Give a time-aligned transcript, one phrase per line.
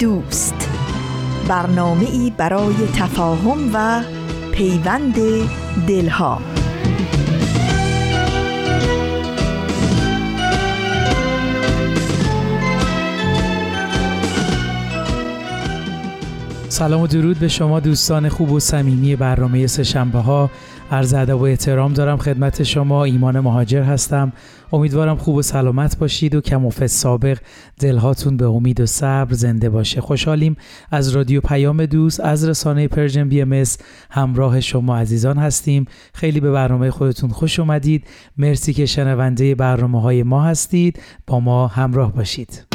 [0.00, 0.68] دوست.
[1.48, 4.02] برنامه ای برای تفاهم و
[4.52, 5.14] پیوند
[5.88, 6.40] دلها.
[16.68, 20.50] سلام و درود به شما دوستان خوب و صمیمی برنامه سهشنبه ها
[20.92, 23.04] عرض ادب و احترام دارم خدمت شما.
[23.04, 24.32] ایمان مهاجر هستم.
[24.72, 27.38] امیدوارم خوب و سلامت باشید و کموفت سابق.
[27.80, 30.00] دلهاتون به امید و صبر زنده باشه.
[30.00, 30.56] خوشحالیم
[30.90, 33.64] از رادیو پیام دوست از رسانه Persian BM
[34.10, 35.84] همراه شما عزیزان هستیم.
[36.14, 38.04] خیلی به برنامه خودتون خوش اومدید.
[38.36, 41.00] مرسی که شنونده برنامه های ما هستید.
[41.26, 42.69] با ما همراه باشید.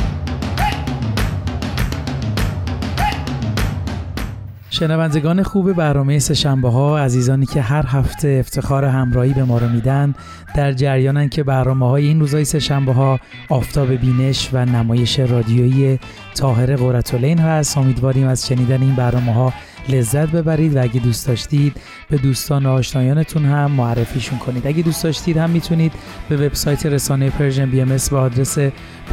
[4.75, 10.15] شنوندگان خوب برنامه سهشنبه ها عزیزانی که هر هفته افتخار همراهی به ما رو میدن
[10.55, 15.99] در جریانن که برنامه های این روزای سهشنبه ها آفتاب بینش و نمایش رادیویی
[16.33, 17.77] طاهر قرتالعین هست.
[17.77, 19.53] امیدواریم از شنیدن این برنامه ها
[19.89, 21.77] لذت ببرید و اگه دوست داشتید
[22.09, 24.67] به دوستان و آشنایانتون هم معرفیشون کنید.
[24.67, 25.91] اگه دوست داشتید هم می‌تونید
[26.29, 28.59] به وبسایت رسانه Persian BM به آدرس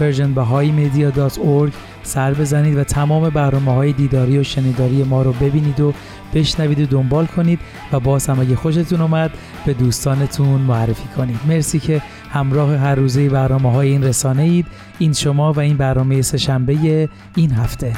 [0.00, 5.94] persianbahaimedia.org سر بزنید و تمام برنامه های دیداری و شنیداری ما رو ببینید و
[6.34, 7.58] بشنوید و دنبال کنید
[7.92, 9.30] و باز هم اگه خوشتون اومد
[9.66, 11.40] به دوستانتون معرفی کنید.
[11.48, 14.66] مرسی که همراه هر روزه برنامه های این رسانه اید
[14.98, 17.92] این شما و این برنامه سهشنبه این هفته.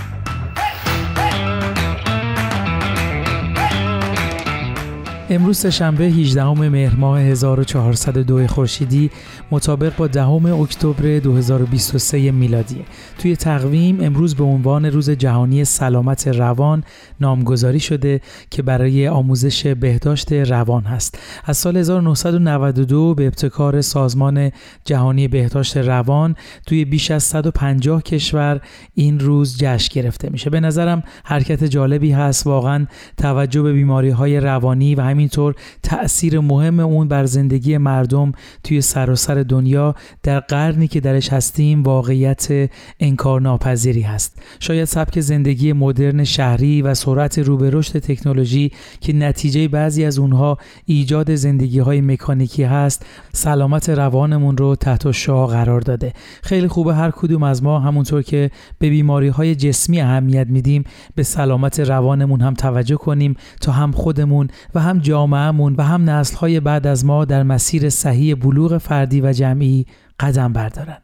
[5.30, 9.11] امروز شنبه 18 مهر ماه 1402 خورشیدی
[9.51, 12.85] مطابق با دهم اکتبر 2023 میلادی.
[13.18, 16.85] توی تقویم امروز به عنوان روز جهانی سلامت روان
[17.20, 18.20] نامگذاری شده
[18.51, 21.18] که برای آموزش بهداشت روان هست.
[21.45, 24.51] از سال 1992 به ابتکار سازمان
[24.85, 26.36] جهانی بهداشت روان
[26.67, 28.61] توی بیش از 150 کشور
[28.95, 30.51] این روز جشن گرفته میشه.
[30.51, 32.46] به نظرم حرکت جالبی هست.
[32.46, 32.86] واقعا
[33.17, 38.33] توجه به بیماری های روانی و همینطور تأثیر مهم اون بر زندگی مردم
[38.64, 42.70] توی سراسر دنیا در قرنی که درش هستیم واقعیت
[43.01, 44.42] انکارناپذیری هست.
[44.61, 50.19] شاید سبک زندگی مدرن شهری و سرعت رو به رشد تکنولوژی که نتیجه بعضی از
[50.19, 56.13] اونها ایجاد زندگی های مکانیکی هست سلامت روانمون رو تحت شعا قرار داده.
[56.42, 61.23] خیلی خوبه هر کدوم از ما همونطور که به بیماری های جسمی اهمیت میدیم به
[61.23, 66.87] سلامت روانمون هم توجه کنیم تا هم خودمون و هم جامعهمون و هم نسلهای بعد
[66.87, 69.87] از ما در مسیر صحیح بلوغ فردی و جمعی
[70.20, 70.97] قدم بردارن.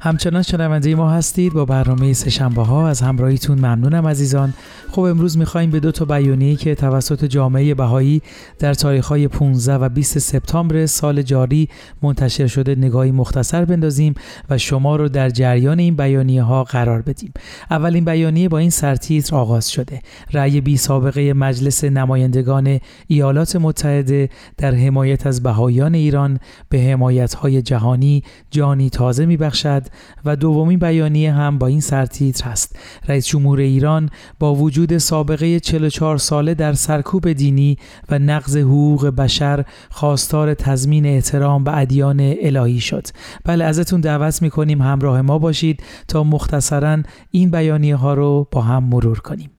[0.00, 4.54] همچنان شنونده ما هستید با برنامه سهشنبه ها از همراهیتون ممنونم عزیزان.
[4.96, 8.22] خب امروز می‌خوایم به دو تا بیانیه که توسط جامعه بهایی
[8.58, 11.68] در تاریخ های 15 و 20 سپتامبر سال جاری
[12.02, 14.14] منتشر شده نگاهی مختصر بندازیم
[14.50, 17.32] و شما رو در جریان این بیانیه ها قرار بدیم.
[17.70, 20.00] اولین بیانیه با این سرتیتر آغاز شده.
[20.32, 27.62] رأی بی سابقه مجلس نمایندگان ایالات متحده در حمایت از بهایان ایران به حمایت های
[27.62, 29.82] جهانی جانی تازه میبخشد
[30.24, 32.76] و دومین بیانیه هم با این سرتیتر هست.
[33.08, 37.78] رئیس جمهور ایران با وجود سابقه 44 ساله در سرکوب دینی
[38.10, 43.06] و نقض حقوق بشر خواستار تضمین احترام به ادیان الهی شد.
[43.44, 46.98] بله ازتون دعوت می‌کنیم همراه ما باشید تا مختصرا
[47.30, 49.50] این بیانیه ها رو با هم مرور کنیم.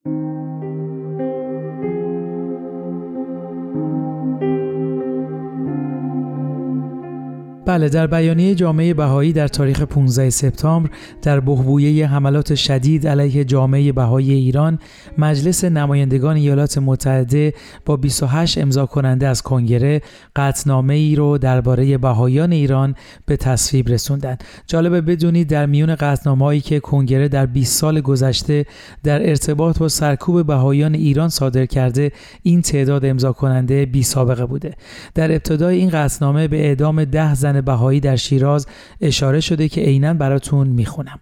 [7.68, 10.90] بله در بیانیه جامعه بهایی در تاریخ 15 سپتامبر
[11.22, 14.80] در بهبویه حملات شدید علیه جامعه بهایی ایران
[15.18, 17.54] مجلس نمایندگان ایالات متحده
[17.86, 20.02] با 28 امضا کننده از کنگره
[20.36, 24.44] قطنامه ای رو درباره بهایان ایران به تصویب رسوندند.
[24.68, 28.66] جالبه بدونید در میون قطنامه‌ای که کنگره در 20 سال گذشته
[29.04, 32.12] در ارتباط با سرکوب بهایان ایران صادر کرده
[32.44, 34.74] این تعداد امضا کننده بی سابقه بوده.
[35.16, 38.68] در ابتدای این قطنامه به اعدام ده زن بهایی در شیراز
[39.01, 41.19] اشاره شده که عینا براتون می‌خونم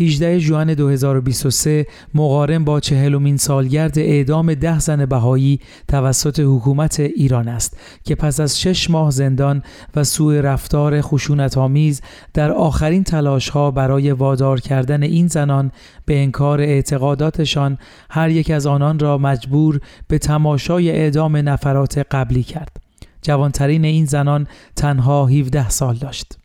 [0.00, 7.76] 18 ژوئن 2023 مقارن با چهلمین سالگرد اعدام ده زن بهایی توسط حکومت ایران است
[8.04, 9.62] که پس از شش ماه زندان
[9.96, 12.00] و سوء رفتار خشونت آمیز
[12.34, 15.70] در آخرین تلاش ها برای وادار کردن این زنان
[16.04, 17.78] به انکار اعتقاداتشان
[18.10, 22.83] هر یک از آنان را مجبور به تماشای اعدام نفرات قبلی کرد.
[23.24, 26.38] جوانترین این زنان تنها 17 سال داشت.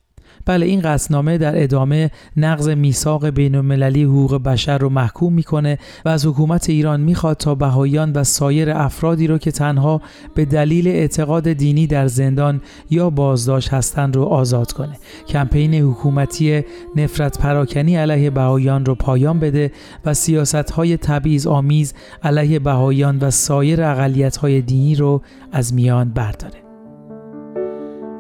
[0.46, 6.10] بله این قصنامه در ادامه نقض میثاق بین المللی حقوق بشر رو محکوم می‌کنه و
[6.10, 10.02] از حکومت ایران می‌خواد تا بهاییان و سایر افرادی رو که تنها
[10.36, 14.98] به دلیل اعتقاد دینی در زندان یا بازداشت هستند رو آزاد کنه
[15.28, 16.64] کمپین حکومتی
[16.96, 19.72] نفرت پراکنی علیه بهاییان رو پایان بده
[20.06, 21.94] و سیاست های تبعیض آمیز
[22.24, 25.22] علیه بهاییان و سایر اقلیت های دینی رو
[25.52, 26.69] از میان برداره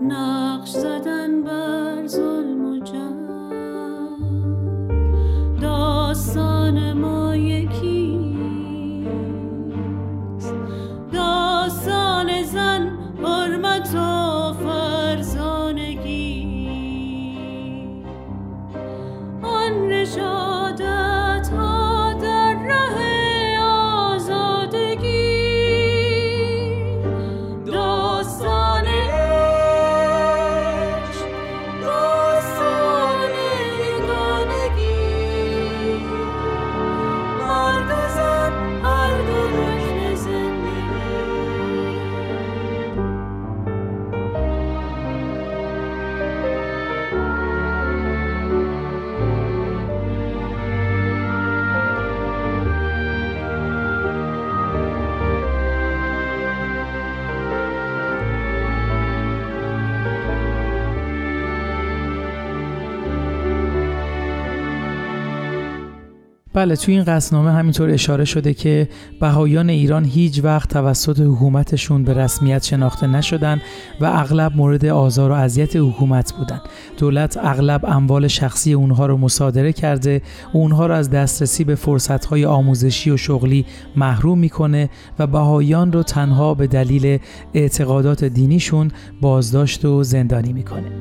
[0.09, 0.38] No.
[66.59, 68.89] بله توی این قصنامه همینطور اشاره شده که
[69.19, 73.61] بهایان ایران هیچ وقت توسط حکومتشون به رسمیت شناخته نشدن
[74.01, 76.61] و اغلب مورد آزار و اذیت حکومت بودن.
[76.97, 80.21] دولت اغلب اموال شخصی اونها رو مصادره کرده
[80.53, 83.65] اونها رو از دسترسی به فرصتهای آموزشی و شغلی
[83.95, 84.89] محروم می‌کنه
[85.19, 87.19] و بهایان رو تنها به دلیل
[87.53, 88.91] اعتقادات دینیشون
[89.21, 90.91] بازداشت و زندانی می‌کنه.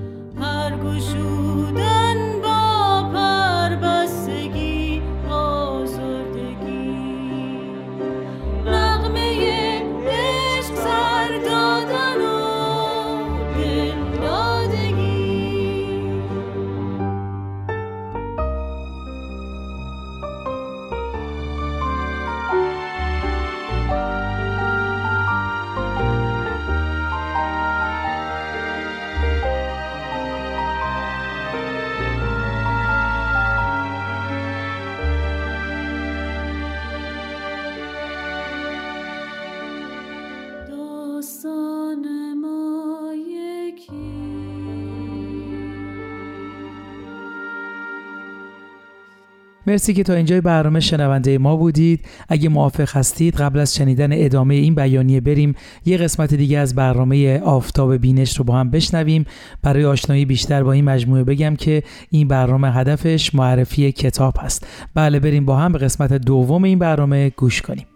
[49.69, 52.05] مرسی که تا اینجای برنامه شنونده ما بودید.
[52.29, 55.55] اگه موافق هستید قبل از شنیدن ادامه این بیانیه بریم
[55.85, 59.25] یه قسمت دیگه از برنامه آفتاب بینش رو با هم بشنویم.
[59.63, 64.67] برای آشنایی بیشتر با این مجموعه بگم که این برنامه هدفش معرفی کتاب هست.
[64.95, 67.87] بله بریم با هم به قسمت دوم این برنامه گوش کنیم.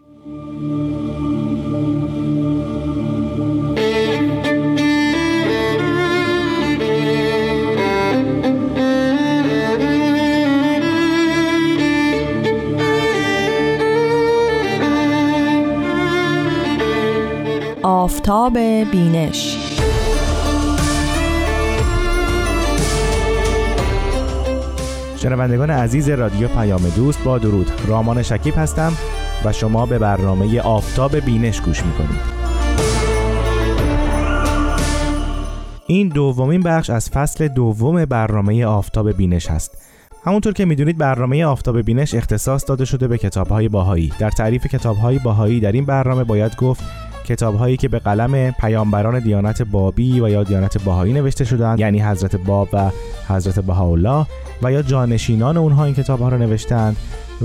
[18.43, 18.59] آفتاب
[18.91, 19.57] بینش.
[25.17, 27.73] شنوندگان عزیز رادیو پیام دوست با درود.
[27.87, 28.93] رامان شکیب هستم
[29.45, 32.21] و شما به برنامه آفتاب بینش گوش می‌کنید.
[35.87, 39.79] این دومین بخش از فصل دوم برنامه آفتاب بینش هست.
[40.25, 44.13] همونطور که می‌دونید برنامه آفتاب بینش اختصاص داده شده به کتابهای باهایی.
[44.19, 46.85] در تعریف کتابهای باهایی در این برنامه باید گفت
[47.25, 52.37] کتابهایی که به قلم پیامبران دیانت بابی و یا دیانت باهایی نوشته شدند یعنی حضرت
[52.37, 52.91] باب و
[53.29, 54.27] حضرت بهاءالله
[54.63, 56.97] و یا جانشینان اونها این کتابها را نوشتند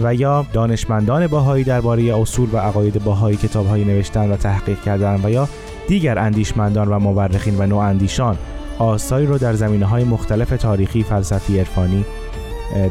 [0.04, 5.30] و یا دانشمندان باهایی درباره اصول و عقاید باهایی کتابهایی نوشتند و تحقیق کردند و
[5.30, 5.50] یا
[5.88, 8.38] دیگر اندیشمندان و مورخین و نواندیشان
[8.80, 12.06] آثاری رو در زمینه های مختلف تاریخی، فلسفی، عرفانی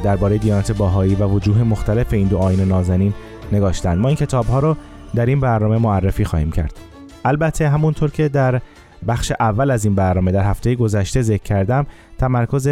[0.05, 3.15] درباره دیانت باهایی و وجوه مختلف این دو آیین نازنین
[3.53, 3.99] نگاشتند.
[3.99, 4.77] ما این کتاب ها رو
[5.15, 6.75] در این برنامه معرفی خواهیم کرد.
[7.25, 8.61] البته همونطور که در
[9.09, 11.87] بخش اول از این برنامه در هفته گذشته ذکر کردم
[12.19, 12.69] تمرکز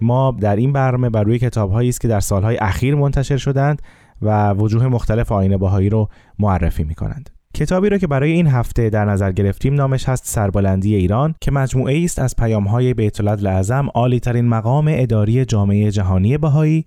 [0.00, 3.82] ما در این برنامه بر روی کتابهایی است که در سالهای اخیر منتشر شدند
[4.22, 7.30] و وجوه مختلف آین باهایی رو معرفی می کنند.
[7.54, 12.04] کتابی رو که برای این هفته در نظر گرفتیم نامش هست سربلندی ایران که مجموعه
[12.04, 16.86] است از پیامهای بیت العدل اعظم عالی ترین مقام اداری جامعه جهانی بهایی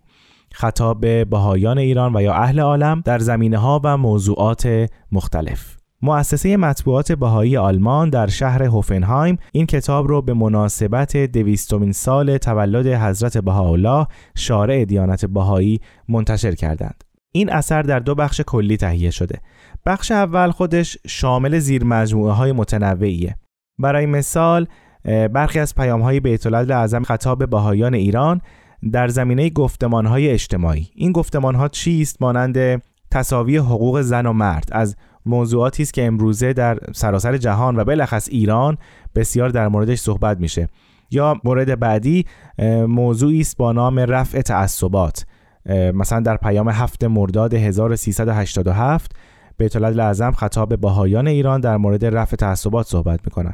[0.54, 6.58] خطاب به بهایان ایران و یا اهل عالم در زمینه ها و موضوعات مختلف مؤسسه
[6.58, 13.38] مطبوعات بهایی آلمان در شهر هوفنهایم این کتاب رو به مناسبت دویستمین سال تولد حضرت
[13.38, 17.04] بهاءالله شارع دیانت بهایی منتشر کردند.
[17.32, 19.40] این اثر در دو بخش کلی تهیه شده.
[19.86, 23.36] بخش اول خودش شامل زیر مجموعه های متنوعیه.
[23.80, 24.68] برای مثال
[25.34, 28.42] برخی از پیام های بیت اعظم خطاب بهایان ایران
[28.92, 30.90] در زمینه گفتمان های اجتماعی.
[30.96, 32.82] این گفتمان ها چیست؟ مانند
[33.12, 34.70] تصاوی حقوق زن و مرد.
[34.72, 38.78] از موضوعاتی است که امروزه در سراسر جهان و بلخص ایران
[39.16, 40.68] بسیار در موردش صحبت میشه.
[41.12, 42.26] یا مورد بعدی
[42.88, 45.26] موضوعی است با نام رفع تعصبات.
[45.94, 49.12] مثلا در پیام هفت مرداد 1387
[49.58, 53.54] بیت اعظم خطاب به بهایان ایران در مورد رفع تعصبات صحبت می‌کنن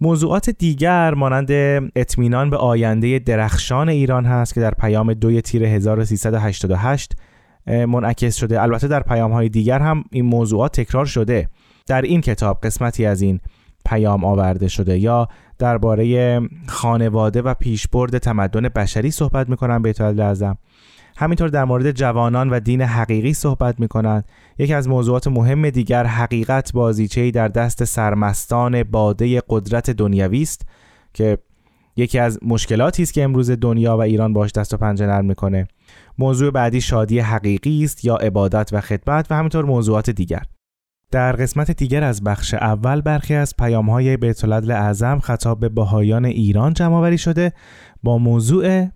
[0.00, 1.50] موضوعات دیگر مانند
[1.96, 7.12] اطمینان به آینده درخشان ایران هست که در پیام دوی تیر 1388
[7.66, 8.62] منعکس شده.
[8.62, 11.48] البته در پیام های دیگر هم این موضوعات تکرار شده.
[11.86, 13.40] در این کتاب قسمتی از این
[13.84, 14.98] پیام آورده شده.
[14.98, 20.58] یا درباره خانواده و پیشبرد تمدن بشری صحبت می‌کنن بیت اعظم
[21.16, 24.24] همینطور در مورد جوانان و دین حقیقی صحبت می‌کنند
[24.58, 30.66] یکی از موضوعات مهم دیگر حقیقت بازیچه‌ای در دست سرمستان باده قدرت دنیوی است
[31.12, 31.38] که
[31.96, 35.68] یکی از مشکلاتی است که امروز دنیا و ایران باش دست و پنجه نرم می‌کنه.
[36.18, 40.42] موضوع بعدی شادی حقیقی است یا عبادت و خدمت و همینطور موضوعات دیگر.
[41.14, 46.24] در قسمت دیگر از بخش اول برخی از پیام های بیت اعظم خطاب به بهایان
[46.24, 47.52] ایران جمع شده
[48.02, 48.86] با موضوع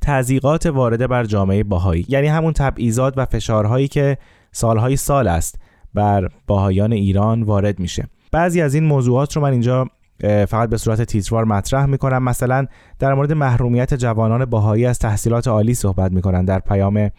[0.00, 4.18] تضییقات وارده بر جامعه باهایی یعنی همون تبعیضات و فشارهایی که
[4.52, 5.58] سالهای سال است
[5.94, 8.06] بر باهایان ایران وارد میشه.
[8.32, 9.86] بعضی از این موضوعات رو من اینجا
[10.22, 12.22] فقط به صورت تیتروار مطرح می‌کنم.
[12.22, 12.66] مثلا
[12.98, 17.10] در مورد محرومیت جوانان باهایی از تحصیلات عالی صحبت می‌کنن در پیام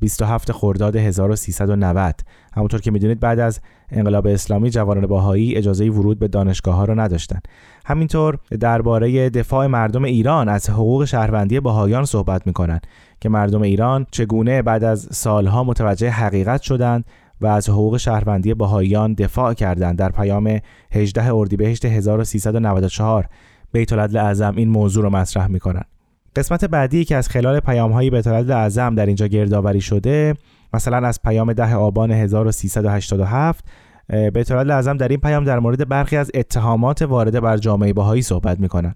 [0.00, 2.20] 27 خرداد 1390
[2.52, 7.00] همونطور که می‌دونید بعد از انقلاب اسلامی جوانان باهایی اجازه ورود به دانشگاه ها رو
[7.00, 7.40] نداشتن
[7.86, 12.80] همینطور درباره دفاع مردم ایران از حقوق شهروندی باهایان صحبت می‌کنن
[13.20, 17.04] که مردم ایران چگونه بعد از سالها متوجه حقیقت شدند
[17.40, 19.98] و از حقوق شهروندی بهاییان دفاع کردند.
[19.98, 20.58] در پیام
[20.92, 23.28] 18 اردیبهشت 1394
[23.72, 25.84] بیت اعظم این موضوع رو مطرح می‌کنن
[26.36, 30.34] قسمت بعدی که از خلال پیام های بیت العدل اعظم در اینجا گردآوری شده
[30.74, 33.64] مثلا از پیام 10 آبان 1387
[34.34, 38.22] بیت العدل اعظم در این پیام در مورد برخی از اتهامات وارده بر جامعه بهایی
[38.22, 38.94] صحبت می‌کنن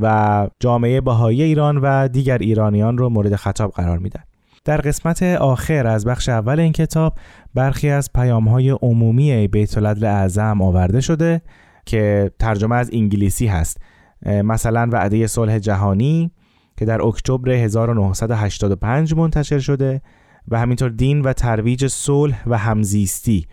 [0.00, 4.22] و جامعه بهایی ایران و دیگر ایرانیان رو مورد خطاب قرار میدن.
[4.64, 7.14] در قسمت آخر از بخش اول این کتاب
[7.54, 11.42] برخی از پیام های عمومی بیت اعظم آورده شده
[11.86, 13.80] که ترجمه از انگلیسی هست.
[14.26, 16.30] مثلا وعده صلح جهانی
[16.76, 20.02] که در اکتبر 1985 منتشر شده
[20.48, 23.46] و همینطور دین و ترویج صلح و همزیستی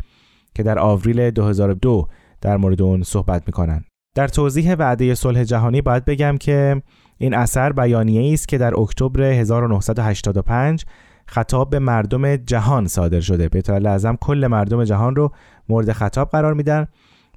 [0.55, 2.07] که در آوریل 2002
[2.41, 3.83] در مورد اون صحبت می‌کنن
[4.15, 6.81] در توضیح وعده صلح جهانی باید بگم که
[7.17, 10.85] این اثر بیانیه است که در اکتبر 1985
[11.25, 13.49] خطاب به مردم جهان صادر شده.
[13.49, 15.31] بیت اعظم کل مردم جهان رو
[15.69, 16.87] مورد خطاب قرار میدن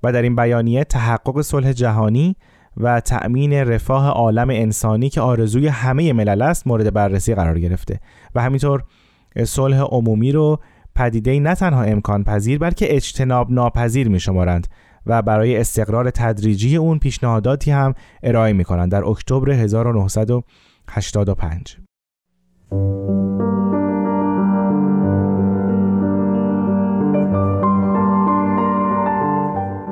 [0.02, 2.36] و در این بیانیه تحقق صلح جهانی
[2.76, 8.00] و تأمین رفاه عالم انسانی که آرزوی همه ملل است مورد بررسی قرار گرفته.
[8.34, 8.82] و همینطور
[9.44, 10.60] صلح عمومی رو
[10.94, 14.66] پدیده نه تنها امکان پذیر بلکه اجتناب ناپذیر می شمارند
[15.06, 21.76] و برای استقرار تدریجی اون پیشنهاداتی هم ارائه می کنند در اکتبر 1985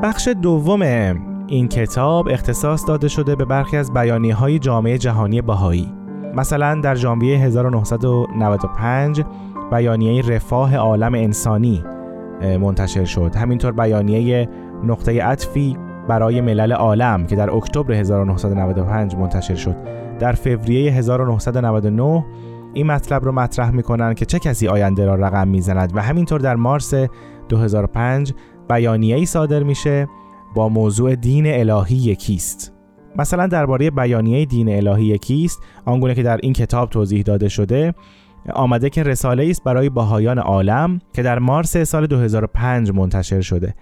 [0.02, 0.82] بخش دوم
[1.54, 5.92] این کتاب اختصاص داده شده به برخی از بیانی های جامعه جهانی بهایی.
[6.34, 9.24] مثلا در ژانویه 1995
[9.70, 11.84] بیانیه رفاه عالم انسانی
[12.60, 13.36] منتشر شد.
[13.36, 14.48] همینطور بیانیه
[14.84, 15.76] نقطه عطفی
[16.08, 19.76] برای ملل عالم که در اکتبر 1995 منتشر شد.
[20.18, 22.24] در فوریه 1999
[22.72, 26.56] این مطلب رو مطرح می‌کنن که چه کسی آینده را رقم می‌زند و همینطور در
[26.56, 26.94] مارس
[27.48, 28.34] 2005
[28.68, 30.08] بیانیه ای صادر میشه
[30.54, 32.72] با موضوع دین الهی یکیست.
[33.16, 37.94] مثلا درباره بیانیه دین الهی یکیست آنگونه که در این کتاب توضیح داده شده
[38.54, 43.74] آمده که رساله است برای باهایان عالم که در مارس سال 2005 منتشر شده.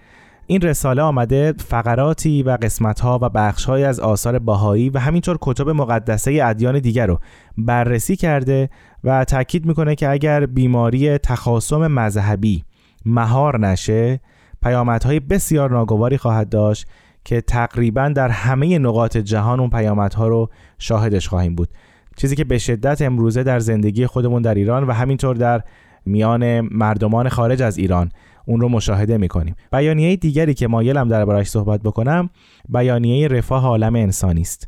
[0.47, 6.39] این رساله آمده فقراتی و قسمتها و بخشهایی از آثار باهایی و همینطور کتب مقدسه
[6.43, 7.19] ادیان دیگر رو
[7.57, 8.69] بررسی کرده
[9.03, 12.63] و تاکید می‌کنه که اگر بیماری تخاصم مذهبی
[13.05, 14.19] مهار نشه
[14.63, 16.87] پیامدهای بسیار ناگواری خواهد داشت
[17.25, 21.69] که تقریبا در همه نقاط جهان اون پیامدها رو شاهدش خواهیم بود.
[22.17, 25.63] چیزی که به شدت امروزه در زندگی خودمون در ایران و همینطور در
[26.05, 28.11] میان مردمان خارج از ایران
[28.45, 29.55] اون رو مشاهده می‌کنیم.
[29.71, 32.29] بیانیه دیگری که مایلم دربارش صحبت بکنم
[32.69, 34.67] بیانیه رفاه عالم انسانی است.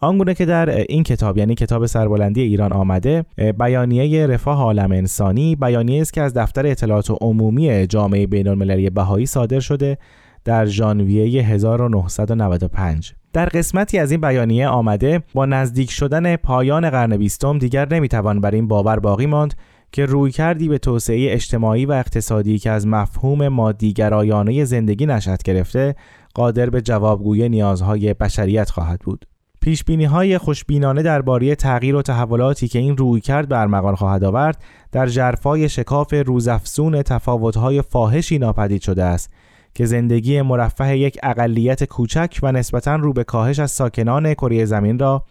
[0.00, 3.24] آنگونه که در این کتاب یعنی کتاب سربلندی ایران آمده
[3.58, 9.26] بیانیه رفاه عالم انسانی بیانیه است که از دفتر اطلاعات عمومی جامعه بین المللی بهایی
[9.26, 9.98] صادر شده
[10.44, 17.58] در ژانویه 1995 در قسمتی از این بیانیه آمده با نزدیک شدن پایان قرن بیستم
[17.58, 19.54] دیگر نمی‌توان بر این باور باقی ماند
[19.92, 25.94] که روی کردی به توسعه اجتماعی و اقتصادی که از مفهوم مادیگرایانه زندگی نشأت گرفته
[26.34, 29.26] قادر به جوابگوی نیازهای بشریت خواهد بود.
[29.66, 34.62] پیش بینی های خوشبینانه درباره تغییر و تحولاتی که این روی کرد برمغان خواهد آورد
[34.92, 39.30] در جرفای شکاف روزافزون تفاوت‌های فاحشی ناپدید شده است
[39.74, 44.98] که زندگی مرفه یک اقلیت کوچک و نسبتا رو به کاهش از ساکنان کره زمین
[44.98, 45.24] را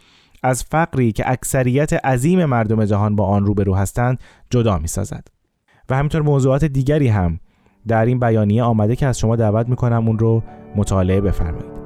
[0.44, 5.28] از فقری که اکثریت عظیم مردم جهان با آن روبرو هستند جدا می سازد.
[5.90, 7.40] و همینطور موضوعات دیگری هم
[7.88, 10.44] در این بیانیه آمده که از شما دعوت می کنم اون رو
[10.76, 11.85] مطالعه بفرمایید.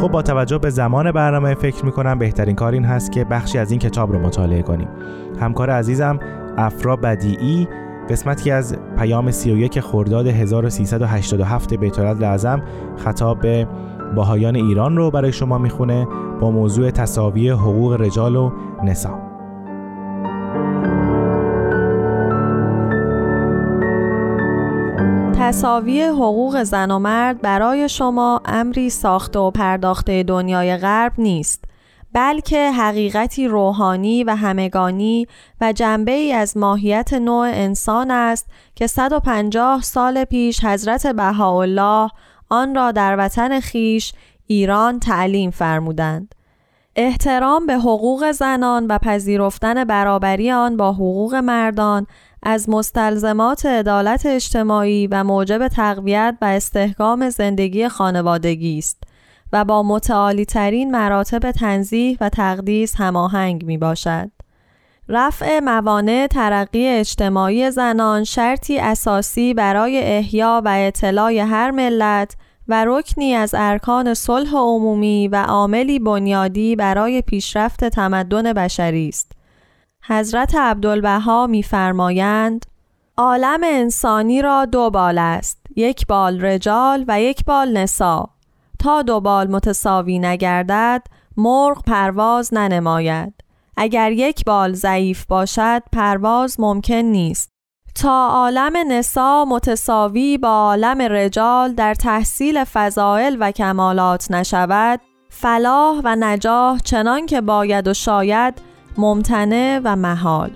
[0.00, 3.58] خب با توجه به زمان برنامه فکر می کنم بهترین کار این هست که بخشی
[3.58, 4.88] از این کتاب رو مطالعه کنیم.
[5.40, 6.18] همکار عزیزم
[6.56, 7.68] افرا بدیعی
[8.08, 12.62] قسمتی از پیام 31 خرداد 1387 بیت لازم
[12.96, 13.68] خطاب به
[14.16, 16.08] باهایان ایران رو برای شما می‌خونه
[16.40, 18.52] با موضوع تصاوی حقوق رجال و
[18.84, 19.27] نسا.
[25.48, 31.64] تصاوی حقوق زن و مرد برای شما امری ساخته و پرداخته دنیای غرب نیست
[32.12, 35.26] بلکه حقیقتی روحانی و همگانی
[35.60, 42.10] و جنبه ای از ماهیت نوع انسان است که 150 سال پیش حضرت بهاءالله
[42.48, 44.12] آن را در وطن خیش
[44.46, 46.34] ایران تعلیم فرمودند.
[46.96, 52.06] احترام به حقوق زنان و پذیرفتن برابری آن با حقوق مردان
[52.42, 59.02] از مستلزمات عدالت اجتماعی و موجب تقویت و استحکام زندگی خانوادگی است
[59.52, 64.30] و با متعالی ترین مراتب تنظیح و تقدیس هماهنگ می باشد.
[65.08, 72.36] رفع موانع ترقی اجتماعی زنان شرطی اساسی برای احیا و اطلاع هر ملت
[72.68, 79.37] و رکنی از ارکان صلح عمومی و عاملی بنیادی برای پیشرفت تمدن بشری است.
[80.10, 82.66] حضرت عبدالبها می‌فرمایند
[83.16, 88.30] عالم انسانی را دو بال است یک بال رجال و یک بال نسا.
[88.78, 91.02] تا دو بال متساوی نگردد
[91.36, 93.34] مرغ پرواز ننماید.
[93.76, 97.50] اگر یک بال ضعیف باشد پرواز ممکن نیست.
[97.94, 106.16] تا عالم نسا متساوی با عالم رجال در تحصیل فضائل و کمالات نشود فلاح و
[106.16, 110.50] نجاح چنان که باید و شاید ممتنع و محال.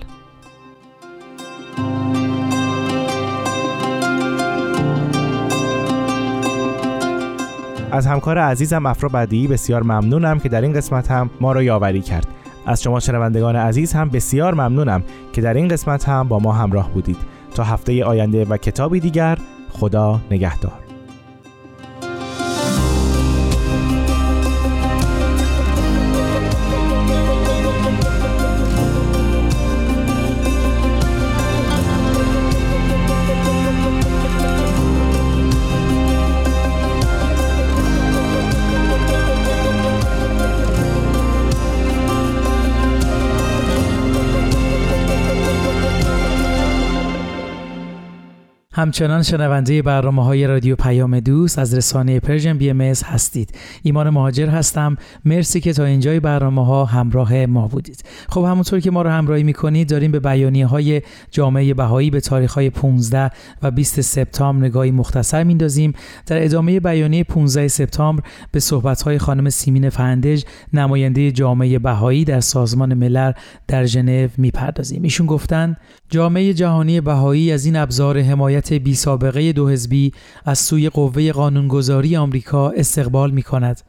[7.92, 12.00] از همکار عزیزم افرا بدی بسیار ممنونم که در این قسمت هم ما را یاوری
[12.00, 12.26] کرد.
[12.66, 16.90] از شما شنوندگان عزیز هم بسیار ممنونم که در این قسمت هم با ما همراه
[16.90, 17.16] بودید.
[17.54, 19.38] تا هفته آینده و کتابی دیگر
[19.72, 20.81] خدا نگهدار.
[48.82, 53.54] همچنان شنونده برنامه های رادیو پیام دوست از رسانه Persian BM هستید.
[53.82, 54.96] ایمان مهاجر هستم.
[55.24, 58.04] مرسی که تا اینجای برنامه ها همراه ما بودید.
[58.28, 62.54] خب همونطور که ما رو همراهی می‌کنید داریم به بیانیه های جامعه بهایی به تاریخ
[62.54, 63.30] های 15
[63.62, 65.92] و 20 سپتامبر نگاهی مختصر میندازیم.
[66.26, 72.40] در ادامه بیانیه 15 سپتامبر به صحبت های خانم سیمین فهندژ نماینده جامعه بهایی در
[72.40, 73.32] سازمان ملل
[73.68, 75.02] در ژنو می‌پردازیم.
[75.02, 75.76] ایشون گفتن
[76.10, 80.12] جامعه جهانی بهایی از این ابزار حمایت بی سابقه دو حزبی
[80.44, 83.80] از سوی قوه قانونگذاری آمریکا استقبال می کند.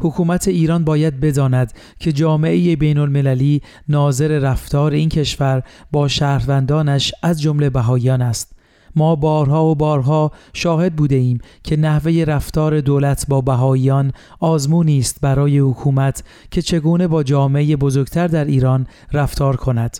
[0.00, 7.42] حکومت ایران باید بداند که جامعه بین المللی ناظر رفتار این کشور با شهروندانش از
[7.42, 8.52] جمله بهاییان است
[8.96, 15.18] ما بارها و بارها شاهد بوده ایم که نحوه رفتار دولت با بهاییان آزمونی است
[15.20, 19.98] برای حکومت که چگونه با جامعه بزرگتر در ایران رفتار کند.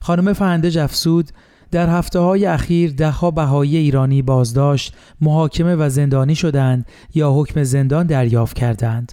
[0.00, 1.30] خانم فهندج افسود
[1.70, 8.06] در هفته های اخیر دهها بهایی ایرانی بازداشت، محاکمه و زندانی شدند یا حکم زندان
[8.06, 9.12] دریافت کردند.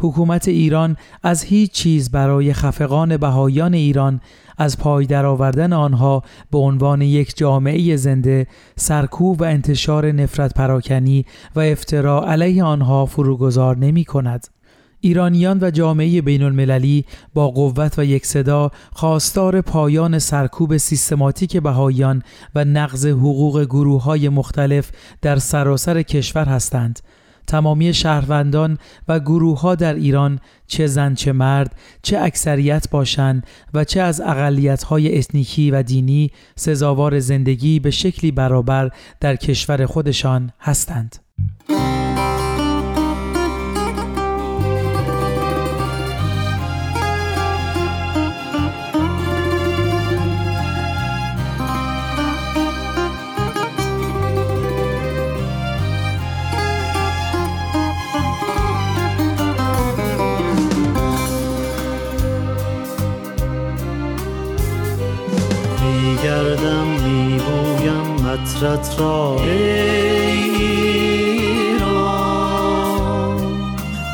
[0.00, 4.20] حکومت ایران از هیچ چیز برای خفقان بهایان ایران
[4.58, 11.60] از پای درآوردن آنها به عنوان یک جامعه زنده سرکوب و انتشار نفرت پراکنی و
[11.60, 14.55] افترا علیه آنها فروگذار نمی کند.
[15.00, 17.04] ایرانیان و جامعه بین المللی
[17.34, 22.22] با قوت و یک صدا خواستار پایان سرکوب سیستماتیک بهاییان
[22.54, 24.90] و نقض حقوق گروه های مختلف
[25.22, 27.00] در سراسر کشور هستند
[27.46, 28.78] تمامی شهروندان
[29.08, 34.20] و گروه ها در ایران چه زن چه مرد چه اکثریت باشند و چه از
[34.20, 41.16] اقلیت های اتنیکی و دینی سزاوار زندگی به شکلی برابر در کشور خودشان هستند.
[68.66, 70.50] مطرت را ای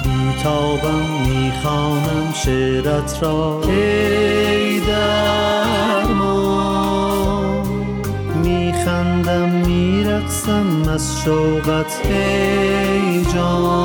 [0.05, 6.13] بیتابم می‌خوانم شعرت را ای درمان.
[8.45, 13.82] میخندم میرقصم از شوقت ای جانان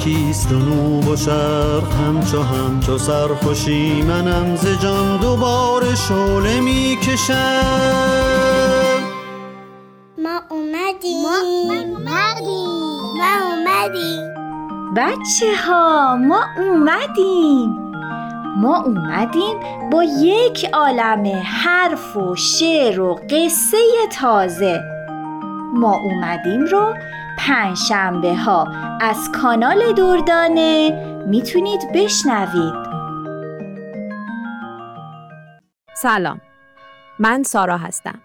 [0.00, 7.34] یکیست و نوب و شرق همچو همچو سرخوشی منم ز جان دوباره شعله می‌کشم.
[10.18, 11.22] ما اومدیم.
[11.22, 11.36] ما
[11.82, 12.68] اومدیم.
[13.18, 14.34] ما اومدیم.
[14.96, 17.78] بچه ها ما اومدیم.
[18.56, 19.56] ما اومدیم
[19.92, 23.76] با یک عالم حرف و شعر و قصه
[24.20, 24.80] تازه.
[25.74, 26.94] ما اومدیم رو
[27.46, 28.64] پنجشنبه ها.
[29.00, 30.90] از کانال دردانه
[31.28, 32.74] می‌تونید بشنوید.
[35.94, 36.40] سلام.
[37.18, 38.18] من سارا هستم.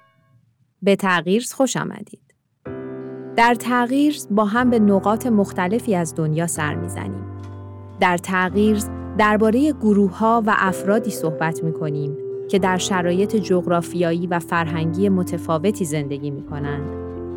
[0.81, 2.35] به تغییر خوش آمدید.
[3.35, 7.25] در تغییر با هم به نقاط مختلفی از دنیا سر می‌زنیم.
[7.99, 8.79] در تغییر
[9.17, 12.17] درباره گروه ها و افرادی صحبت می کنیم
[12.49, 17.04] که در شرایط جغرافیایی و فرهنگی متفاوتی زندگی می کنند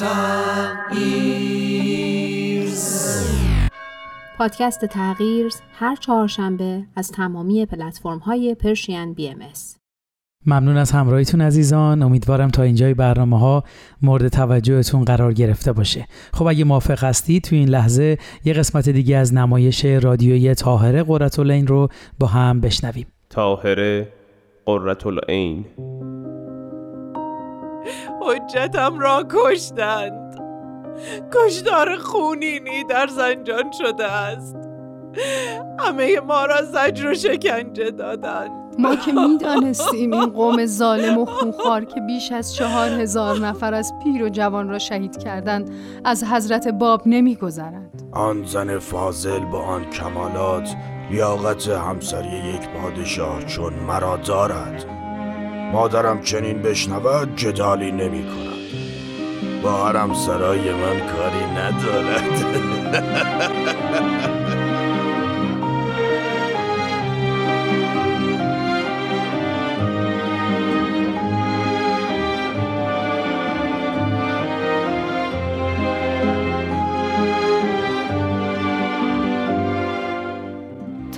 [0.00, 0.76] بدن.
[4.38, 9.38] پادکست تغییر هر چهارشنبه از تمامی پلتفرم های پرشین بی ام
[10.46, 12.02] ممنون از همراهیتون عزیزان.
[12.02, 13.64] امیدوارم تا اینجای برنامه ها
[14.02, 16.06] مورد توجهتون قرار گرفته باشه.
[16.32, 21.38] خب اگه موافق هستی تو این لحظه یه قسمت دیگه از نمایش رادیویی تاهره قررت
[21.38, 23.06] رو با هم بشنویم.
[23.30, 24.08] تاهره
[24.66, 25.64] قررت العین
[28.26, 30.40] حجتم را کشتند.
[31.34, 34.56] کشدار خونینی در زنجان شده است.
[35.78, 38.50] همه ما را زجر و شکنجه دادند.
[38.78, 43.92] ما که می‌دانستیم این قوم ظالم و خونخوار که بیش از چهار هزار نفر از
[44.04, 45.70] پیر و جوان را شهید کردند
[46.04, 48.02] از حضرت باب نمیگذرند.
[48.12, 50.76] آن زن فاضل با آن کمالات
[51.10, 55.03] لیاقت همسری یک پادشاه چون مرا دارد.
[55.72, 58.54] مادرم چنین بشنود جدالی نمی کند.
[59.62, 62.64] با حرم سرای من کاری ندارد.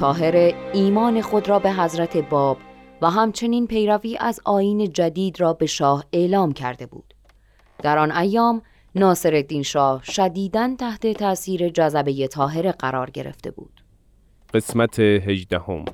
[0.01, 2.59] طاهر ایمان خود را به حضرت باب
[3.03, 7.15] و همچنین پیروی از آین جدید را به شاه اعلام کرده بود.
[7.83, 8.63] در آن ایام
[8.95, 13.85] ناصر شاه شدیداً تحت تأثیر جذبه طاهره قرار گرفته بود.
[14.55, 15.85] قسمت هجدهم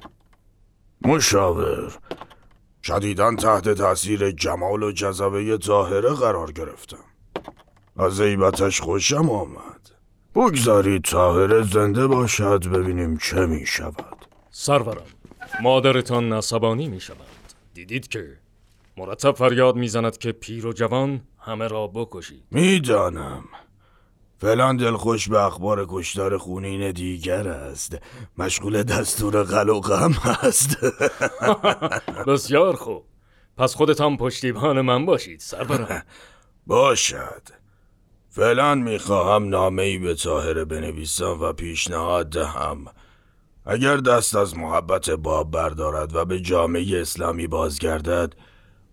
[1.05, 1.99] مشاور
[2.83, 7.05] شدیداً تحت تأثیر جمال و جذبه طاهره قرار گرفتم.
[7.97, 9.91] از عیبتش خوشم آمد.
[10.35, 14.27] بگذارید طاهره زنده باشد ببینیم چه می شود.
[14.51, 15.12] سرورم
[15.61, 17.17] مادرتان نصبانی می شود
[17.75, 18.38] دیدید که
[18.97, 22.43] مرتب فریاد می‌زند که پیر و جوان همه را بکشید.
[22.51, 23.45] می‌دانم.
[24.38, 27.99] فلان دلخوش به اخبار کشتار خونین دیگر است.
[28.38, 30.77] مشغول دستور غم هست.
[32.27, 33.05] بسیار خوب.
[33.57, 36.03] پس خودتان پشتیبان من باشید سربرم
[36.67, 37.43] باشد.
[38.31, 42.85] فعلا می‌خواهم نامه ای به طاهره بنویسم و پیشنهاد دهم.
[43.66, 48.35] اگر دست از محبت باب بردارد و به جامعه اسلامی بازگردد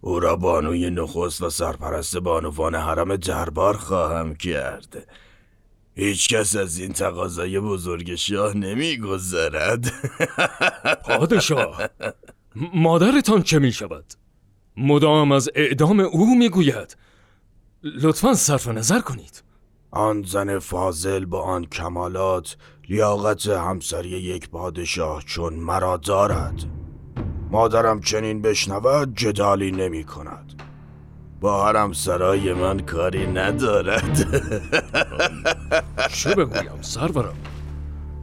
[0.01, 5.07] او را بانوی نخست و سرپرست بانوان حرم دربار خواهم کرد.
[5.95, 9.91] هیچ کس از این تقاضای بزرگ شاه نمیگذرد.
[11.07, 11.89] پادشاه
[12.73, 14.05] مادرتان چه می شود؟
[14.77, 16.97] مدام از اعدام او می‌گوید.
[17.83, 19.43] لطفا صرف نظر کنید.
[19.91, 22.57] آن زن فاضل با آن کمالات
[22.89, 26.65] لیاقت همسری یک پادشاه چون مرا دارد.
[27.51, 30.63] مادرم چنین بشنود جدالی نمی کند.
[31.41, 34.17] با حرم سرای من کاری ندارد.
[36.13, 37.35] چه بگویم سرورم.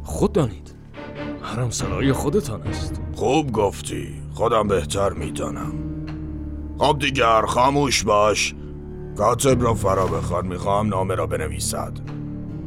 [0.03, 0.75] خود دانید
[1.43, 3.01] حرم سرای خودتان است.
[3.15, 5.73] خوب گفتی خودم بهتر می‌دانم
[6.79, 8.55] خب دیگر خاموش باش.
[9.17, 11.93] کاتب را فرا بخوان می‌خواهم نامه را بنویسد.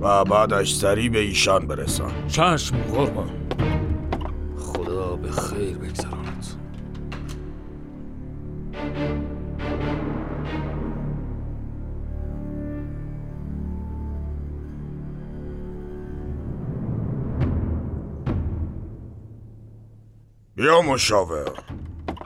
[0.01, 2.27] و بعدش سریع به ایشان برسان.
[2.27, 3.29] چشم قربان.
[4.57, 6.45] خدا به خیر بگذراند
[20.55, 21.51] بیا مشاور.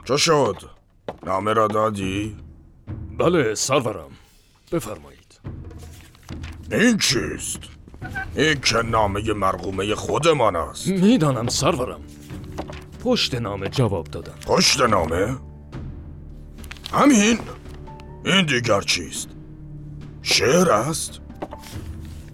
[0.04, 0.56] چه شد؟
[1.26, 2.43] نامه را دادی؟
[3.18, 4.10] بله سرورم
[4.72, 5.40] بفرمایید
[6.70, 7.58] این چیست؟
[8.36, 12.00] این که نامه مرقومه خودمان است می‌دانم سرورم
[13.04, 15.36] پشت نامه جواب دادم پشت نامه؟
[16.92, 17.38] همین؟
[18.24, 19.28] این دیگر چیست؟
[20.22, 21.20] شعر است؟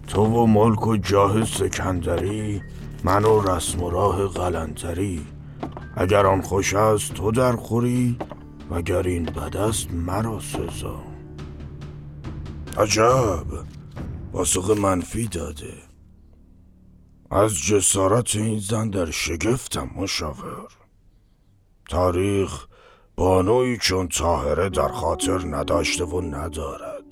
[0.09, 2.63] تو و ملک و جاه سکندری
[3.05, 5.27] من و رسم و راه قلنتری
[5.97, 8.17] اگر آن خوش است تو در خوری
[8.71, 11.03] مگر این بد است مرا سزا؟
[12.77, 13.47] عجب!
[14.33, 15.75] پاسخ منفی داده.
[17.31, 20.69] از جسارت این زن در شگفتم مشاور.
[21.89, 22.67] تاریخ
[23.17, 27.05] بانوی چون تاهره در خاطر نداشته و ندارد.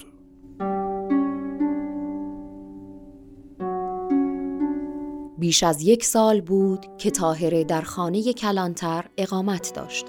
[5.39, 10.07] بیش از یک سال بود که تاهره در خانه کلانتر اقامت داشت.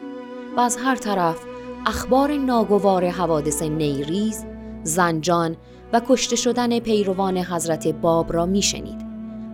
[0.59, 1.39] از هر طرف
[1.85, 4.45] اخبار ناگوار حوادث نیریز،
[4.83, 5.57] زنجان
[5.93, 9.05] و کشته شدن پیروان حضرت باب را میشنید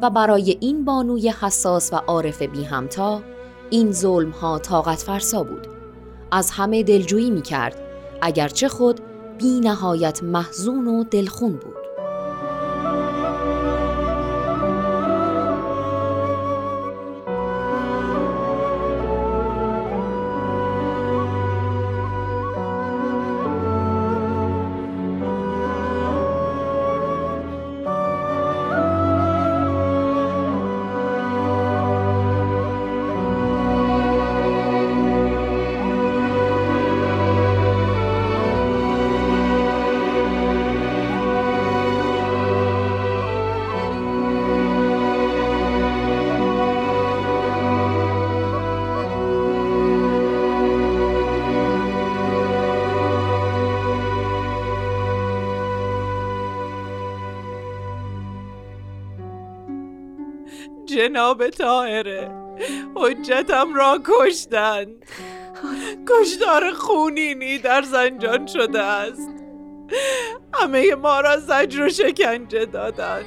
[0.01, 3.21] و برای این بانوی حساس و عارف بی همتا
[3.69, 5.67] این ظلم ها طاقت فرسا بود.
[6.31, 7.81] از همه دلجویی می کرد
[8.21, 9.01] اگرچه خود
[9.37, 11.84] بی نهایت محزون و دلخون بود.
[61.15, 62.31] جناب تاهره
[62.95, 65.05] حجتم را کشتند
[66.09, 69.29] کشتار خونینی در زنجان شده است.
[70.53, 73.25] همه ما را زجر و شکنجه دادند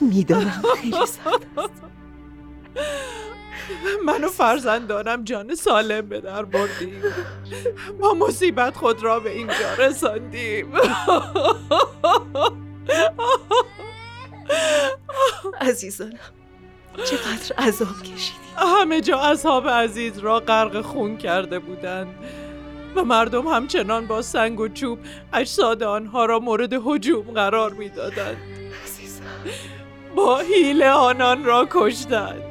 [0.00, 1.82] می‌دانم خیلی سخت است.
[4.04, 7.02] من و فرزندانم جان سالم به در بردیم.
[8.00, 10.72] ما مصیبت خود را به اینجا رساندیم.
[15.60, 16.18] عزیزانم.
[16.96, 22.14] چقدر عذاب کشیدی؟ همه جا اصحاب عزیز را غرق خون کرده بودند
[22.96, 24.98] و مردم همچنان با سنگ و چوب
[25.32, 28.36] اجساد آنها را مورد هجوم قرار می‌دادند.
[30.16, 32.42] با حیله آنان را کشتند.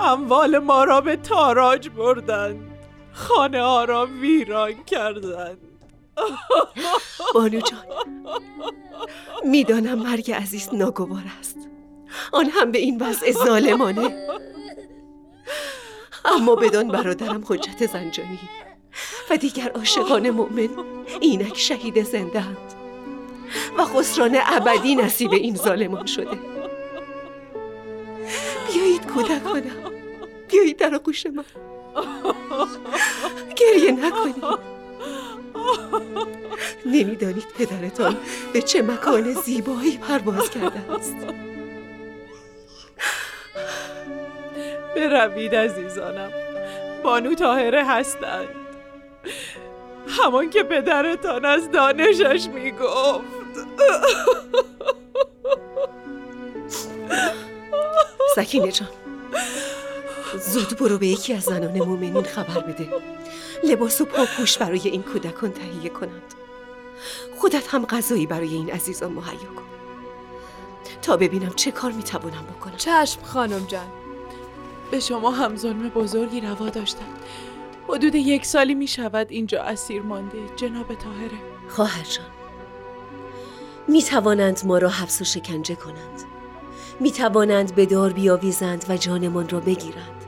[0.00, 2.70] اموال ما را به تاراج بردند.
[3.12, 5.58] خانه ها را ویران کردند.
[7.34, 7.84] بانو جان
[9.44, 11.56] می‌دانم مرگ عزیز ناگوار است.
[12.32, 14.26] آن هم به این وضع ظالمانه.
[16.24, 18.38] اما بدان برادرم حجت زنجانی
[19.30, 20.68] و دیگر عاشقان مؤمن
[21.20, 22.74] اینک شهید زندند
[23.78, 26.38] و خسران ابدی نصیب این ظالمان شده.
[28.72, 29.92] بیایید کودکانم
[30.48, 31.44] بیایید در آغوش من.
[33.56, 34.44] گریه نکنید.
[36.86, 38.16] نمی‌دانید پدرتان
[38.52, 41.16] به چه مکان زیبایی پرواز کرده است.
[44.96, 46.32] بروید عزیزانم.
[47.02, 48.48] بانو تاهره هستند.
[50.08, 53.24] همان که پدرتان از دانشش می‌گفت.
[58.36, 58.88] سکینه جان
[60.38, 62.88] زود برو به یکی از زنان مومنین خبر بده.
[63.64, 66.34] لباس و پاپوش برای این کودکان تهیه کنند.
[67.36, 69.79] خودت هم غذایی برای این عزیزان مهیا کن.
[71.02, 72.76] تا ببینم چه کار می‌توانم بکنم.
[72.76, 73.86] چشم خانم جان.
[74.90, 77.18] به شما هم ظلم بزرگی روا داشتند
[77.88, 82.26] حدود یک سالی می شود اینجا اسیر مانده جناب تاهره خواهر جان
[83.88, 86.22] می توانند ما را حبس و شکنجه کنند.
[87.00, 90.19] می توانند به دار بیاویزند و جانمان را بگیرند.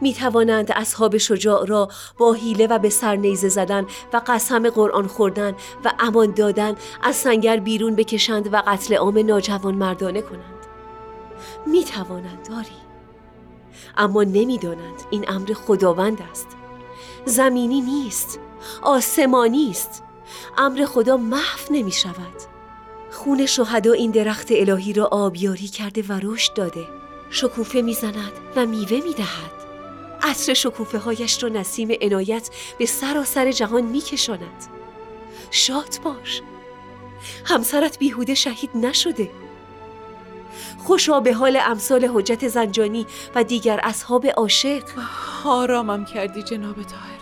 [0.00, 5.06] می توانند اصحاب شجاع را با حیله و به سر نیزه زدن و قسم قرآن
[5.06, 5.52] خوردن
[5.84, 10.66] و امان دادن از سنگر بیرون بکشند و قتل عام ناجوان مردانه کنند.
[11.66, 12.84] می توانند داری
[13.96, 16.46] اما نمی‌دانند این امر خداوند است.
[17.24, 18.38] زمینی نیست
[18.82, 20.02] آسمانی است.
[20.58, 22.14] امر خدا محو نمی شود
[23.10, 26.88] خون شهدا این درخت الهی را آبیاری کرده و رشد داده.
[27.30, 29.63] شکوفه می‌زند و میوه می‌دهد.
[30.24, 34.64] عطر شکوفه هایش را نسیم عنایت به سراسر جهان میکشاند.
[35.50, 36.42] شاد باش.
[37.44, 39.30] همسرت بیهوده شهید نشده.
[40.78, 44.82] خوشا به حال امثال حجت زنجانی و دیگر اصحاب عاشق.
[45.44, 47.14] آرامم کردی جناب تاهره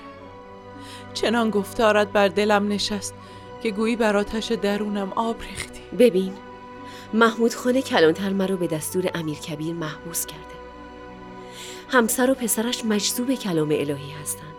[1.14, 3.14] چنان گفتارت بر دلم نشست
[3.62, 5.80] که گویی بر آتش درونم آب ریختی.
[5.98, 6.32] ببین
[7.14, 10.61] محمود خانه کلانتر مرا به دستور امیر کبیر محبوس کرده.
[11.88, 14.52] همسر و پسرش مجذوب کلام الهی هستند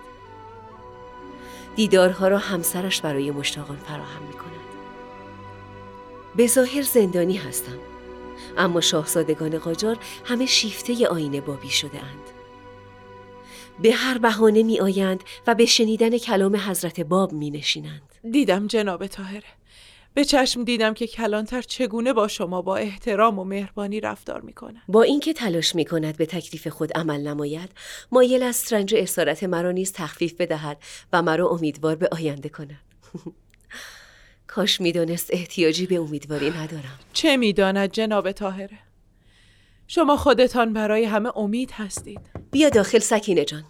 [1.75, 4.53] دیدارها را همسرش برای مشتاقان فراهم می کند
[6.35, 7.77] به ظاهر زندانی هستم
[8.57, 12.29] اما شاهزادگان قاجار همه شیفته آینه بابی شده اند.
[13.79, 18.01] به هر بهانه می آیند و به شنیدن کلام حضرت باب می نشینند.
[18.31, 19.43] دیدم جناب تاهره
[20.13, 24.81] به چشم دیدم که کلانتر چگونه با شما با احترام و مهربانی رفتار می کند.
[24.87, 27.69] با اینکه تلاش می کند به تکلیف خود عمل نماید
[28.11, 30.77] مایل است رنج اسارت مرا نیز تخفیف بدهد
[31.13, 32.79] و مرا امیدوار به آینده کند.
[34.47, 36.99] کاش می‌دانست احتیاجی به امیدواری ندارم.
[37.13, 38.79] چه می‌داند جناب تاهره
[39.87, 42.19] شما خودتان برای همه امید هستید.
[42.51, 43.63] بیا داخل سکینه جان.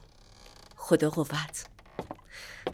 [0.76, 1.73] خدا قوت.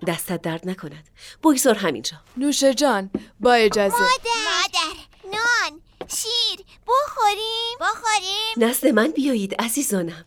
[0.07, 1.09] دستت درد نکند.
[1.43, 2.17] بگذار همینجا.
[2.37, 3.95] نوشه جان با اجازه.
[3.99, 4.99] مادر.
[5.25, 7.77] نان شیر بخوریم.
[7.79, 8.69] بخوریم.
[8.69, 10.25] نزد من بیایید عزیزانم.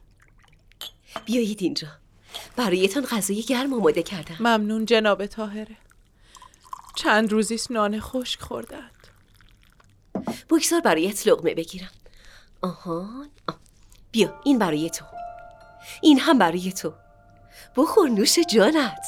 [1.25, 1.89] بیایید اینجا.
[2.57, 4.37] برایتان غذای گرم آماده کردم.
[4.41, 5.77] ممنون جناب تاهره
[6.95, 9.07] چند روزیست نان خشک خوردند
[10.51, 11.91] بگذار برایت لغمه بگیرم.
[12.63, 13.59] آهان آه.
[14.13, 15.05] بیا این برای تو.
[16.03, 16.93] این هم برای تو.
[17.77, 19.07] بخور نوش جانت.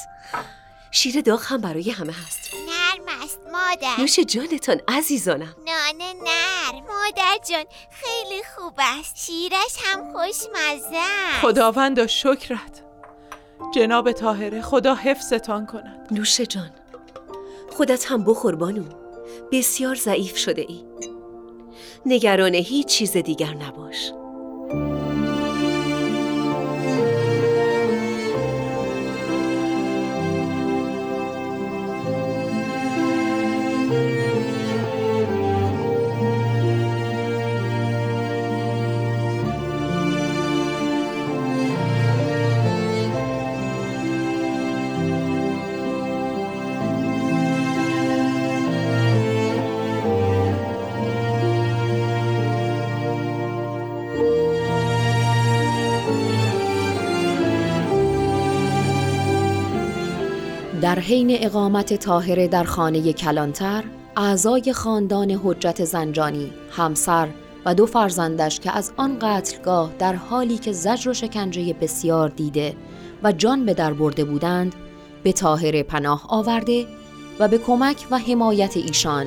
[0.95, 2.53] شیر داغ هم برای همه هست.
[2.53, 3.99] نرم است مادر.
[3.99, 5.55] نوش جانتان عزیزانم.
[5.65, 6.83] نان نرم.
[6.87, 9.17] مادر جان خیلی خوب است.
[9.17, 11.41] شیرش هم خوشمزه است.
[11.41, 12.83] خداوند شکرت.
[13.73, 16.07] جناب تاهره خدا حفظتان کند.
[16.11, 16.71] نوش جان
[17.71, 18.83] خودت هم بخور بانو.
[19.51, 20.85] بسیار ضعیف شده ای.
[22.05, 24.11] نگران هیچ چیز دیگر نباش.
[61.07, 63.83] حین اقامت طاهره در خانه کلانتر
[64.17, 67.27] اعضای خاندان حجت زنجانی همسر
[67.65, 72.75] و دو فرزندش که از آن قتلگاه در حالی که زجر و شکنجه بسیار دیده
[73.23, 74.75] و جان به در برده بودند
[75.23, 76.85] به طاهره پناه آورده
[77.39, 79.25] و به کمک و حمایت ایشان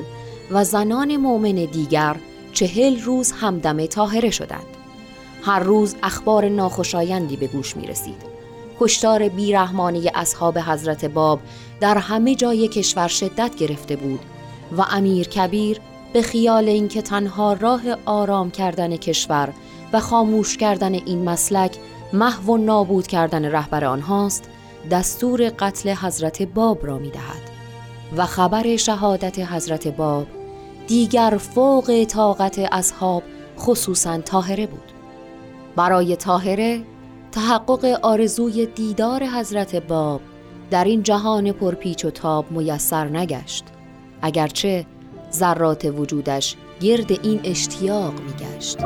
[0.51, 2.15] و زنان مؤمن دیگر
[2.53, 4.67] چهل روز همدم طاهره شدند.
[5.43, 8.38] هر روز اخبار ناخوشایندی به گوش می رسید
[8.79, 11.39] کشتار بیرحمانه اصحاب حضرت باب
[11.79, 14.19] در همه جای کشور شدت گرفته بود
[14.77, 15.79] و امیر کبیر
[16.13, 19.53] به خیال اینکه تنها راه آرام کردن کشور
[19.93, 21.77] و خاموش کردن این مسلک
[22.13, 24.49] محو و نابود کردن رهبر آنهاست
[24.91, 27.49] دستور قتل حضرت باب را می دهد
[28.17, 30.27] و خبر شهادت حضرت باب
[30.87, 33.23] دیگر فوق طاقت اصحاب
[33.59, 34.91] خصوصا تاهره بود.
[35.75, 36.81] برای تاهره
[37.31, 40.21] تحقق آرزوی دیدار حضرت باب
[40.71, 43.63] در این جهان پرپیچ و تاب میسر نگشت
[44.21, 44.85] اگرچه
[45.31, 48.77] ذرات وجودش گرد این اشتیاق میگشت.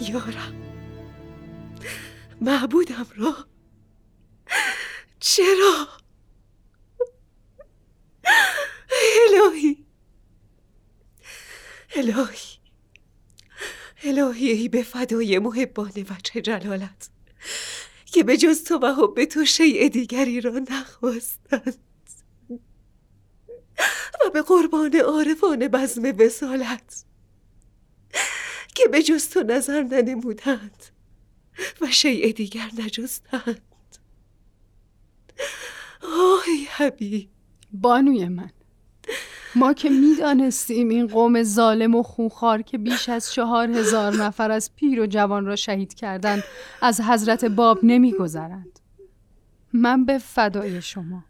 [0.00, 0.54] یارم.
[2.40, 3.34] معبودم را
[5.20, 5.88] چرا؟
[9.26, 9.86] الهی.
[11.94, 12.60] الهی.
[14.02, 17.10] الهی ای به فدای محبان وجه جلالت.
[18.06, 21.78] که به جز تو و حب تو شیء دیگری را نخواستند.
[24.26, 27.04] و به قربان عارفان بزم وسالت
[28.82, 30.84] که به جز تو نظر ننمودند
[31.80, 33.60] و شیء دیگر نجستند.
[36.02, 37.28] آی حبیب.
[37.72, 38.50] بانوی من
[39.54, 44.70] ما که می‌دانستیم این قوم ظالم و خونخوار که بیش از چهار هزار نفر از
[44.76, 46.44] پیر و جوان را شهید کردند
[46.82, 48.80] از حضرت باب نمیگذرند.
[49.72, 51.24] من به فدای شما.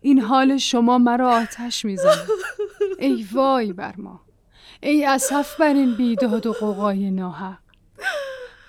[0.00, 2.28] این حال شما مرا آتش می‌زند.
[2.98, 4.20] ای وای بر ما.
[4.82, 7.58] ای اسف بر این بیداد و قوقای ناحق.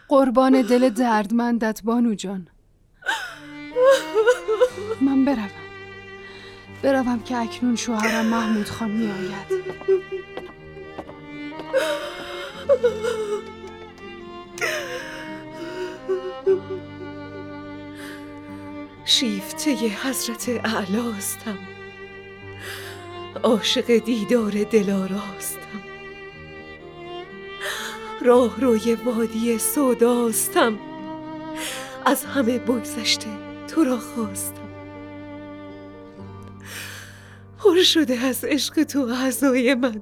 [0.08, 2.48] قربان دل دردمندت بانو جان.
[5.02, 5.50] من بروم.
[6.84, 9.62] بروم که اکنون شوهرم محمود خان می آید.
[19.06, 19.72] شیفته
[20.04, 21.58] حضرت اعلاستم.
[23.44, 25.91] عاشق دیدار دلاراستم.
[28.26, 30.80] راه روی وادی سوداستم.
[32.06, 33.28] از همه بگذشته
[33.68, 34.62] تو را خواستم.
[37.58, 40.02] پر شده از عشق تو اعضای من.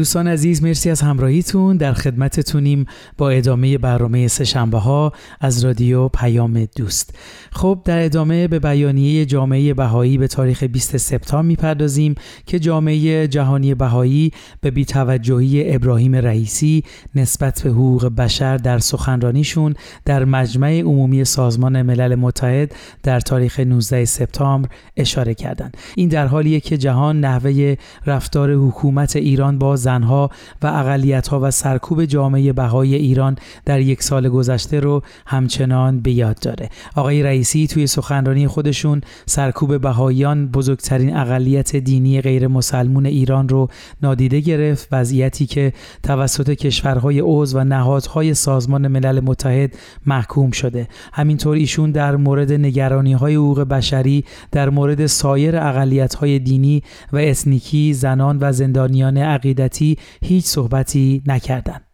[0.00, 1.76] دوستان عزیز مرسی از همراهیتون.
[1.76, 2.86] در خدمتتونیم
[3.18, 7.14] با ادامه برنامه سهشنبه ها از رادیو پیام دوست.
[7.52, 12.14] خب در ادامه به بیانیه جامعه بهایی به تاریخ 20 سپتامبر می‌پردازیم
[12.46, 16.84] که جامعه جهانی بهایی به بیتوجهی ابراهیم رئیسی
[17.14, 19.74] نسبت به حقوق بشر در سخنرانیشون
[20.04, 25.76] در مجمع عمومی سازمان ملل متحد در تاریخ 19 سپتامبر اشاره کردند.
[25.96, 27.76] این در حالیه که جهان نحوه
[28.06, 30.30] رفتار حکومت ایران با زنها
[30.62, 36.38] و اقلیتها و سرکوب جامعه بهای ایران در یک سال گذشته رو همچنان به یاد
[36.38, 36.68] داره.
[36.96, 43.68] آقای رئیسی توی سخنرانی خودشون سرکوب بهاییان بزرگترین اقلیت دینی غیر مسلمون ایران رو
[44.02, 44.88] نادیده گرفت.
[44.92, 45.72] وضعیتی که
[46.02, 49.74] توسط کشورهای عضو و نهادهای سازمان ملل متحد
[50.06, 50.88] محکوم شده.
[51.12, 56.82] همینطور ایشون در مورد نگرانی های حقوق بشری در مورد سایر اقلیت های دینی
[57.12, 59.79] و اسنیکی زنان و زندانیان عقیدتی
[60.24, 61.89] هیچ صحبتی نکردند.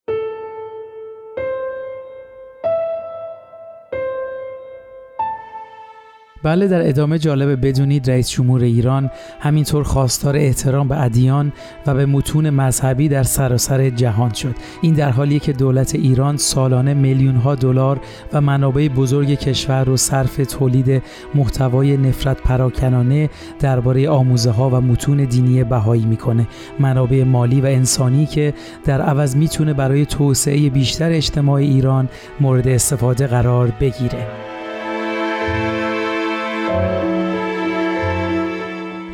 [6.47, 11.53] بله در ادامه جالب بدونید رئیس جمهور ایران همینطور خواستار احترام به ادیان
[11.87, 14.55] و به متون مذهبی در سراسر جهان شد.
[14.81, 18.01] این در حالیه که دولت ایران سالانه میلیون ها دلار
[18.33, 21.03] و منابع بزرگ کشور رو صرف تولید
[21.35, 23.31] محتوای نفرت پراکنانه
[23.61, 26.47] درباره آموزه ها و متون دینی بهایی می‌کنه.
[26.79, 32.09] منابع مالی و انسانی که در عوض می‌تونه برای توسعه بیشتر اجتماع ایران
[32.41, 34.56] مورد استفاده قرار بگیره.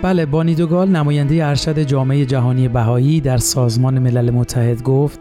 [0.02, 5.20] بله بانی دوگال نماینده ارشد جامعه جهانی بهایی در سازمان ملل متحد گفت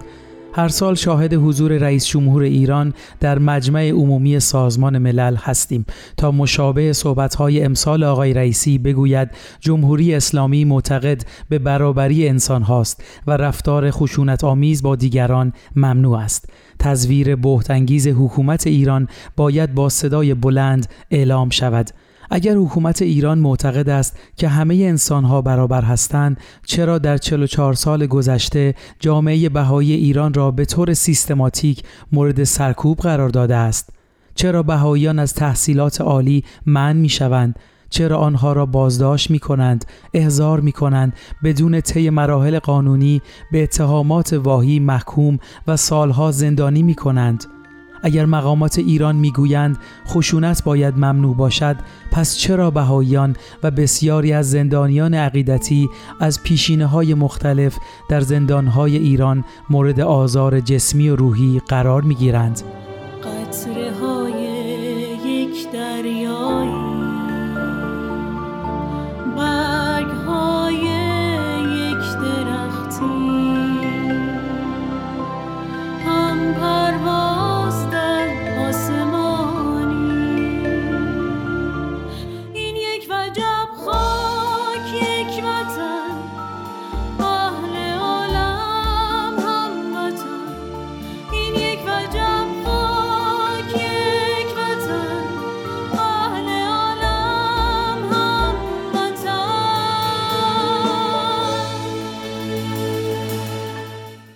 [0.54, 5.86] هر سال شاهد حضور رئیس جمهور ایران در مجمع عمومی سازمان ملل هستیم
[6.18, 9.30] تا مشابه صحبت‌های امسال آقای رئیسی بگوید
[9.60, 16.50] جمهوری اسلامی معتقد به برابری انسان هاست و رفتار خشونت آمیز با دیگران ممنوع است.
[16.80, 21.90] تزویر بهتانگیز حکومت ایران باید با صدای بلند اعلام شود.
[22.34, 28.76] اگر حکومت ایران معتقد است که همه انسانها برابر هستند چرا در 44 سال گذشته
[29.00, 33.90] جامعه بهایی ایران را به طور سیستماتیک مورد سرکوب قرار داده است
[34.36, 37.60] چرا بهاییان از تحصیلات عالی منع می شوند
[37.90, 41.14] چرا آنها را بازداشت می کنند، احضار می کنند،
[41.44, 43.22] بدون طی مراحل قانونی
[43.52, 47.46] به اتهامات واهی محکوم و سالها زندانی می کنند؟
[48.02, 49.78] اگر مقامات ایران می‌گویند
[50.08, 51.76] خشونت باید ممنوع باشد
[52.12, 55.90] پس چرا بهاییان و بسیاری از زندانیان عقیدتی
[56.20, 57.78] از پیشینه های مختلف
[58.10, 62.62] در زندانهای ایران مورد آزار جسمی و روحی قرار می گیرند؟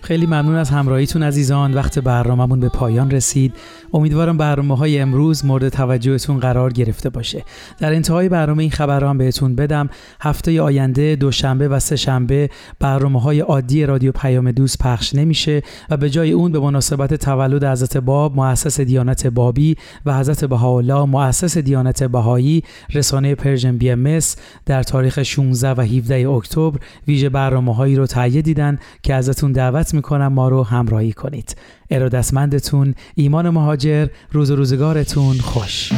[0.06, 1.74] خیلی ممنون از همراهیتون عزیزان.
[1.74, 3.54] وقت برنامهمون به پایان رسید.
[3.94, 7.44] امیدوارم برنامه های امروز مورد توجهتون قرار گرفته باشه.
[7.78, 9.88] در انتهای برنامه این خبر هم بهتون بدم.
[10.20, 12.50] هفته آینده دوشنبه و سه شنبه
[12.80, 17.64] برنامه های عادی رادیو پیام دوست پخش نمیشه و به جای اون به مناسبت تولد
[17.64, 19.76] حضرت باب مؤسس دیانت بابی
[20.06, 24.18] و حضرت بهاءالله مؤسس دیانت بهایی رسانه Persian BM
[24.66, 26.78] در تاریخ 16 و 17 اکتبر
[27.08, 31.56] ویژه برنامه هایی رو تهیه دیدن که ازتون دعوت می‌کنم ما رو همراهی کنید.
[31.90, 35.92] ارادتمندتون ایمان مهاجر روز و روزگارتون خوش.